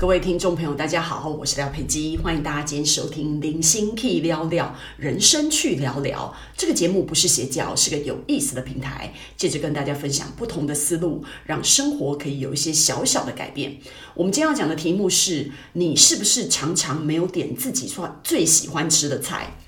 [0.00, 13.76] 各位听众朋友，大家好，我是廖佩基，欢迎大家今天收听《零星 K 聊聊人生去聊聊》这个节目，不是邪教，是个有意思的平台，借着跟大家分享不同的思路，让生活可以有一些小小的改变。
[14.14, 19.58] 我们今天要讲的题目是：你是不是常常没有点自己说最喜欢吃的菜？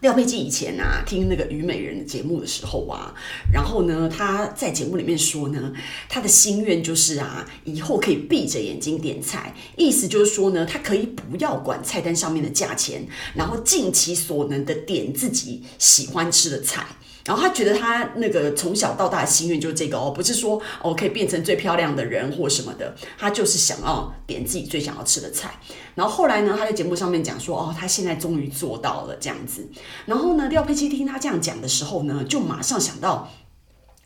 [0.00, 3.14] 廖佩基以前啊，听那个虞美人的节目的时候啊，
[3.52, 5.72] 然后呢，她在节目里面说呢，
[6.08, 16.86] 她的心愿就是啊，以后可以闭着眼睛点菜，意思就是说呢，她可以不要管菜单上面的价钱，然后尽其所能的点自己喜欢吃的菜。
[17.26, 25.60] 然后他觉得他那个从小到大的心愿就是这个哦，不是说哦可以变成最漂亮的人或什么的，他就是想要点自己最想要吃的菜。
[25.94, 29.68] 然后后来呢，他在节目上面讲说哦，他现在终于做到了这样子。
[30.06, 33.28] 然后呢，廖佩琪听他这样讲的时候呢，就马上想到。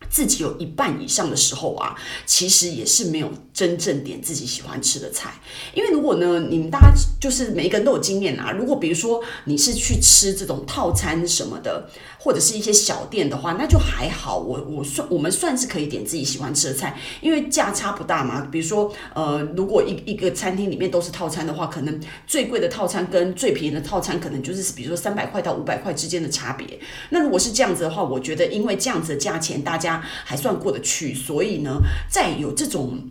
[0.08, 1.94] 自己有一半以上的时候啊，
[2.26, 5.34] 其实也是没有真正点自己喜欢吃的菜。
[5.74, 8.50] 因为如果呢，你们大家就是每一个人都有经验啊。
[8.50, 14.38] 如果比如说你是去吃这种套餐什么的，或者是一些小店的话，那就还好。
[14.38, 18.48] 我我算我们算是可以点自己喜欢吃的菜，因为价差不大嘛。
[18.50, 26.66] 比如说呃，如果一一个餐厅里面都是套餐的话，可能最贵的套餐跟最便宜的套餐可能就是比如说三百块到五百块之间的差别。
[27.10, 29.89] 那如果是这样子的话，我觉得因为这样子的价钱，大家。
[29.98, 33.10] 还算过得去，所以呢，在有这种。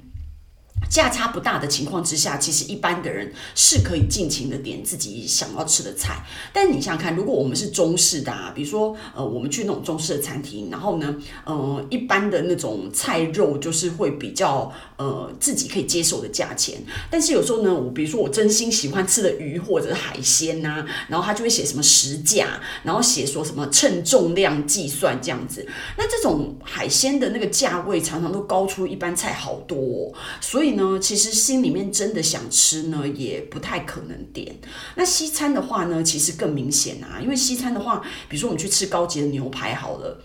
[0.90, 6.26] 价差不大的情况之下，其实一般的人是可以尽情的点自己想要吃的菜。
[6.52, 16.82] 但你想想看，如果我们是中式的啊，比如说呃，我们去那种中式的餐厅，然后呢，呃，一般的那种菜肉就是会比较呃自己可以接受的价钱。
[17.12, 25.66] 但是有时候呢，我比如说我真心喜欢吃的鱼或者是海鲜呐、然后他就会写什么实价，然后写说什么称重量计算这样子。
[25.98, 30.80] 那这种海鲜的那个价位常常都高出一般菜好多，所以呢。
[30.80, 34.56] 呢，其实心里面真的想吃呢，也不太可能点。
[34.96, 40.22] 那西餐的话呢，其实更明显啊，因为西餐的话，比如说我们去吃高级的牛排好了，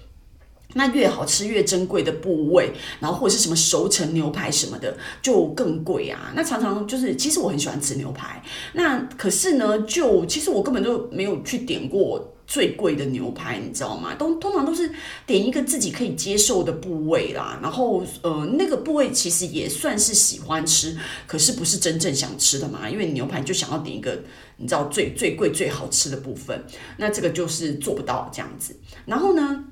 [0.74, 6.32] 那越好吃越珍贵的部位，然后或者是什么熟成牛排什么的，就更贵啊。
[6.36, 8.40] 那常常就是，其实我很喜欢吃牛排，
[8.74, 12.33] 那可是呢，就其实我根本就没有去点过。
[12.46, 14.14] 最贵的牛排，你知道吗？
[14.14, 14.90] 都通常都是
[15.26, 20.96] 点一个自己可以接受的部位啦，然后呃，那个部位其实也算是喜欢吃，
[21.26, 22.88] 可是不是真正想吃的嘛。
[22.88, 24.22] 因为牛排就想要点一个
[24.56, 26.64] 你知道最最贵最好吃的部分，
[26.98, 28.76] 那这个就是做不到这样子。
[29.06, 29.64] 然后呢，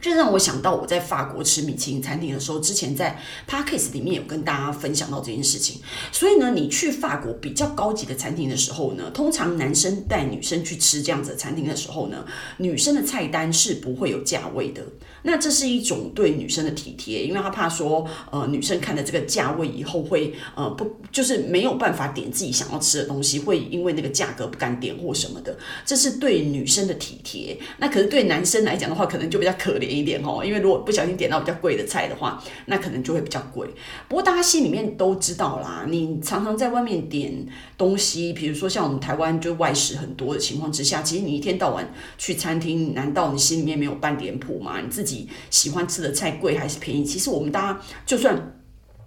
[0.00, 5.80] 这让我想到我在法国吃米其林餐厅的时候，之前在 Podcast 里面有跟大家分享到这件事情。
[6.10, 12.24] 所以呢，你去法国比较高级的餐厅的时候呢，通常男生带女生去吃这样子的餐厅的时候呢，
[12.58, 14.82] 女生的菜单是不会有价位的。
[15.22, 25.58] 那这是一种对女生的体贴，因为他怕说，呃，女生看了这个价位以后会，呃，不，就是没有办法点自己想要吃的东西，会因为那个价格不敢点或什么的。
[25.84, 27.58] 这是对女生的体贴。
[27.76, 29.89] 那可是对男生来讲的话，可能就比较可怜。
[29.90, 33.68] 一点哦，因为如果不小心点到比较贵的菜的话，那可能就会比较贵。
[34.08, 37.46] 不过大家心里面都知道啦，你常常在外面点
[37.76, 44.80] 东西，比如说像我们台湾就外食很多的情况之下，其实你一天到晚去餐厅，难道你心里面没有半点谱吗？
[44.80, 47.04] 你自己喜欢吃的菜贵还是便宜？
[47.04, 48.54] 其实我们大家就算。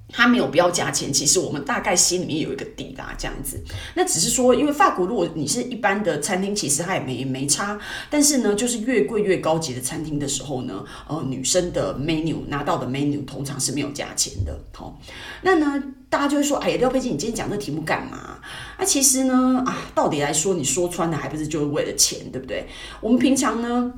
[0.09, 3.59] 他没有标价钱，其实我们大概心里面有一个底啦，这样子。
[3.95, 7.79] 那只是说，因为法国如果你是一般的餐厅，其实它也没没差。
[8.11, 14.55] 但是呢，就是越贵越高级的餐厅的时候呢，呃，女生的 menu 拿到的 menu 通常是没有价钱的。
[14.73, 14.99] 好、
[15.41, 18.39] 那呢，大家就会说，哎呀，廖佩基，你今天讲这题目干嘛？
[18.77, 22.67] 那、啊、其实呢，啊，到底来说，你说穿了还不是就是为了钱，对不对？
[23.01, 23.91] 我们平常呢。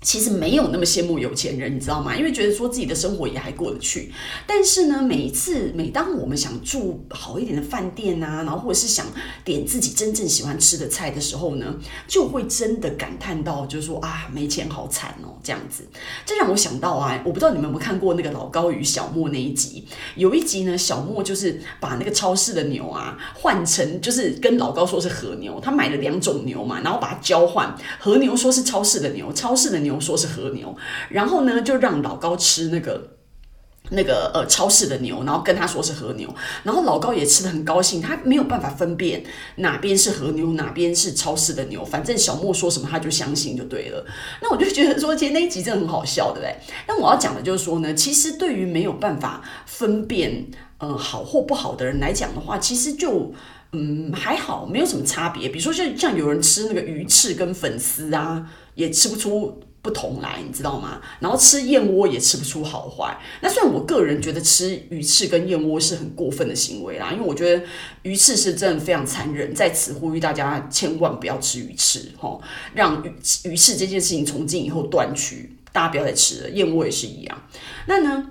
[0.00, 2.16] 其实没有那么羡慕有钱人，你知道吗？
[2.16, 4.12] 因为觉得说自己的生活也还过得去。
[4.46, 9.04] 但是呢，每一次每当我们想住好一点的饭店啊，然后或者是想
[9.44, 15.82] 点自己真正喜欢吃的菜的时候呢，就会真的感叹到，就是说啊，没钱好惨哦，这样子。
[16.24, 19.84] 这让我想到啊，我不知道你们有没有看过那个老高与小莫那一集。
[20.14, 29.87] 有一集呢，小莫就是把那个超市的牛啊换成，就是跟老高说是和牛，他买了两种牛嘛，然后把它交换，和牛说是超市的牛，超市的牛。
[29.88, 30.76] 牛说是和牛，
[31.08, 33.16] 然后呢，就让老高吃那个
[33.90, 36.28] 那个呃超市的牛，然后跟他说是和牛，
[36.62, 39.24] 然后老高也吃得很高兴，他没有办法分辨
[39.56, 44.04] 哪边是和牛，哪边是超市的牛，反正小莫说什么他就相信就对了。
[44.42, 46.54] 那我就觉得说，其实那一集真的很好笑，对不对？
[46.86, 50.46] 但我要讲的就是说呢，其实对于没有办法分辨
[50.76, 53.32] 呃好或不好的人来讲的话，其实就
[53.72, 55.48] 嗯还好，没有什么差别。
[55.48, 59.62] 比如说像像有人吃那个鱼翅跟粉丝啊，也吃不出。
[59.88, 61.00] 不同来，你知道吗？
[61.18, 63.18] 然后吃燕窝也吃不出好坏。
[63.40, 67.64] 那虽然我个人觉得吃鱼翅跟燕窝是很过分的行为啦，因为我觉得
[68.02, 72.42] 鱼翅是真的非常残忍，在此呼吁大家千万不要吃鱼翅，吼，
[72.74, 73.10] 让鱼
[73.44, 76.50] 鱼翅这件事情从今以后断去，大家不要再吃了。
[76.50, 77.42] 燕窝也是一样。
[77.86, 78.26] 那呢？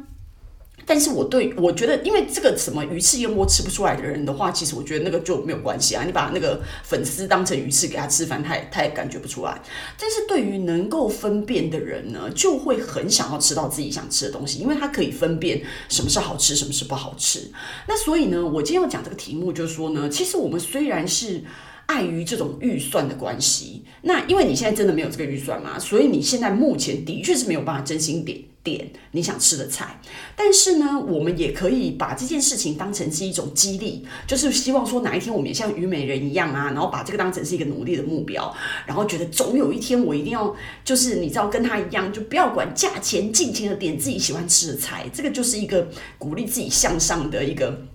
[0.88, 6.06] 但是我对我觉得，因为这个什么鱼翅燕窝吃不出来的人的话，其实我觉得那个就没有关系啊。
[6.06, 9.62] 你把那个粉丝当成鱼翅给他吃饭，他也他也感觉不出来。
[10.00, 17.52] 但是对于能够分辨的人呢，就会很想要吃到自己想吃的东西，因为他可以分辨什么是好吃，什么是不好吃。
[17.88, 21.44] 那所以呢，我今天要讲这个题目，就是说呢，其实我们虽然是。
[21.88, 30.00] 碍于这种预算的关系，那因为你现在真的没有这个预算嘛，所以你现在目前的确是没有办法真心点点你想吃的菜。
[30.36, 38.54] 但是呢，我们也可以把这件事情当成是一种激励，就是希望说哪一天我们也像虞美人一样啊，然后把这个当成是一个努力的目标，
[38.86, 40.54] 然后觉得总有一天我一定要，
[40.84, 45.06] 就是你知道跟他一样，就不要管价钱，尽情的点自己喜欢吃的菜。
[45.14, 45.88] 这个就是一个
[46.18, 47.88] 鼓励自己向上的一个。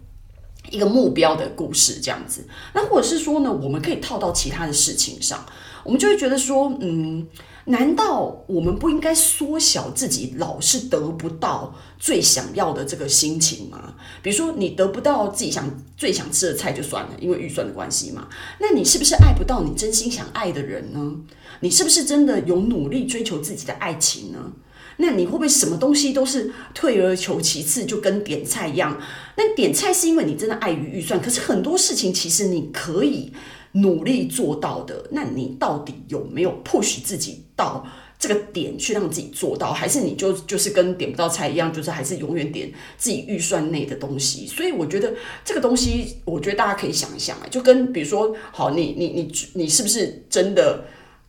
[0.71, 5.45] 一个目标的故事这样子，那或者是说呢，我们可以套到其他的事情上，
[5.85, 7.27] 我们就会觉得说，嗯，
[7.67, 13.95] 难道我们不应该缩小自己老是得不到最想要的这个心情吗？
[14.23, 18.29] 比如说，你得不到自己想最想吃的菜就算了，因为预算的关系嘛，
[18.61, 21.17] 那你是不是爱不到你真心想爱的人呢？
[21.61, 24.53] 你是不是真的有努力追求自己的爱情呢？
[24.99, 29.01] 那你会不会什么东西都是退而求其次，就跟点菜一样？
[29.37, 33.33] 那点菜是因为你真的碍于预算，可是很多事情其实你可以
[33.73, 35.09] 努力做到的。
[35.11, 37.87] 那你到底有没有 push 自己到
[38.19, 39.73] 这个点去让自己做到？
[39.73, 44.47] 还是你就就是跟点不到菜一样，就是还是永远点自己预算内的东西？
[44.47, 50.85] 所以我觉得这个东西，我觉得大家可以想一想啊，就跟比如说，好，你你你你是不是真的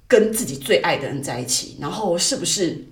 [0.07, 1.77] 跟自己最爱的人在一起？
[1.79, 2.85] 然后是不是？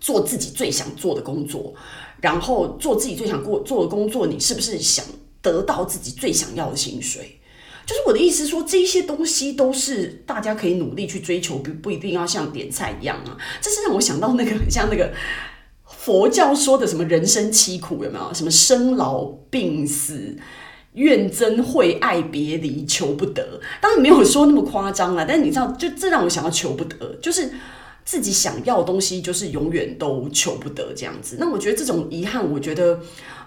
[0.00, 1.74] 做自己最想做的工作，
[2.20, 5.04] 然后做自己最想过做的工作，你是不是想
[5.42, 7.40] 得到自己最想要的薪水？
[7.86, 13.36] 就是我的意思说，这些东西都是大家可以努力去追求，不不一定要像点菜一样啊。
[13.62, 15.10] 这是让我想到那个很像那个
[15.86, 18.34] 佛教说的什么人生七苦，有没有？
[18.34, 20.36] 什么生老病死、
[20.92, 23.58] 怨憎会爱别离、求不得。
[23.80, 27.50] 当然没有说那么夸张啦，但是你知道，就这让我想到求不得，就是。
[28.08, 31.36] 自己想要的东西，就是永远都求不得这样子。
[31.38, 32.98] 那我觉得这种遗憾，我觉得，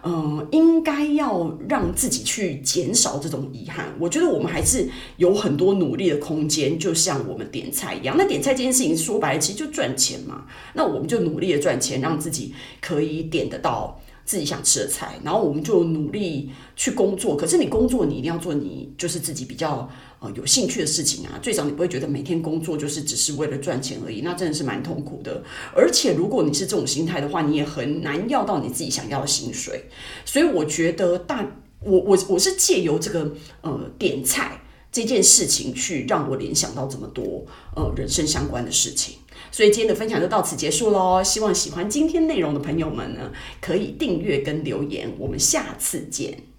[0.04, 3.92] 嗯、应该要让自己去减少这种遗憾。
[4.00, 4.88] 我觉得我们还是
[5.18, 8.16] 有很多努力的空间，就像我们点菜一样。
[8.16, 10.46] 那点菜这件事情说白了，其实就赚钱嘛。
[10.76, 14.00] 那我们就努力的赚钱，让自己可以点得到
[14.32, 17.36] 自己想吃的菜，然后我们就努力去工作。
[17.36, 19.90] 可是你工作，你一定要做你就是自己比较。
[20.24, 25.44] 呃，有兴趣的事情啊，最少你不会觉得每天工作就是只是为了赚钱而已，那真的是蛮痛苦的。
[25.76, 29.86] 而且如果你是这种心态的话，你也很难要到你自己想要的薪水。
[30.24, 31.44] 所以我觉得大，
[31.84, 34.61] 我我我是借由这个呃点菜
[34.92, 37.46] 这件事情去让我联想到这么多
[37.76, 39.16] 呃人生相关的事情。
[39.52, 41.24] 所以今天的分享就到此结束喽。
[41.24, 45.14] 希望喜欢今天内容的朋友们呢，可以订阅跟留言。
[45.18, 46.51] 我们下次见。